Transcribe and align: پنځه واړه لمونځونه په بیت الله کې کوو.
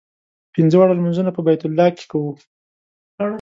پنځه 0.53 0.75
واړه 0.77 0.93
لمونځونه 0.95 1.31
په 1.33 1.41
بیت 1.47 1.61
الله 1.65 1.87
کې 1.97 2.05
کوو. 2.11 2.31